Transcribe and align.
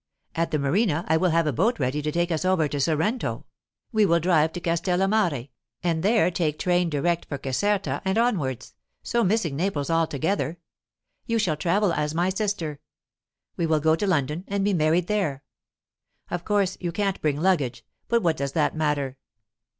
At 0.33 0.49
the 0.49 0.57
Marina 0.57 1.05
I 1.07 1.17
will 1.17 1.29
have 1.29 1.45
a 1.45 1.53
boat 1.53 1.77
ready 1.79 2.01
to 2.01 2.11
take 2.11 2.31
us 2.31 2.43
over 2.43 2.67
to 2.67 2.79
Sorrento; 2.79 3.45
we 3.91 4.03
will 4.03 4.19
drive 4.19 4.51
to 4.53 4.59
Castellamare, 4.59 5.49
and 5.83 6.01
there 6.01 6.31
take 6.31 6.57
train 6.57 6.89
direct 6.89 7.25
for 7.29 7.37
Caserta 7.37 8.01
and 8.03 8.17
onwards, 8.17 8.73
so 9.03 9.23
missing 9.23 9.55
Naples 9.55 9.91
altogether. 9.91 10.57
You 11.27 11.37
shall 11.37 11.55
travel 11.55 11.93
as 11.93 12.15
my 12.15 12.29
sister. 12.29 12.79
We 13.57 13.67
will 13.67 13.79
go 13.79 13.95
to 13.95 14.07
London, 14.07 14.43
and 14.47 14.65
be 14.65 14.73
married 14.73 15.05
there. 15.05 15.43
Of 16.31 16.45
course 16.45 16.77
you 16.79 16.91
can't 16.91 17.21
bring 17.21 17.39
luggage, 17.39 17.85
but 18.07 18.23
what 18.23 18.37
does 18.37 18.53
that 18.53 18.75
matter? 18.75 19.17